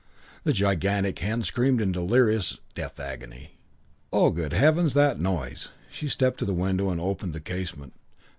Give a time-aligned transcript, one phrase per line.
[0.45, 3.59] The gigantic hen screamed in delirious death agony.
[4.11, 7.93] "Oh, good heavens, that noise!" She stepped to the window and opened the casement.